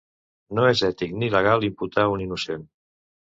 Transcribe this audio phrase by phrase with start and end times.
[0.59, 2.65] No és ètic ni legal imputar un innocent.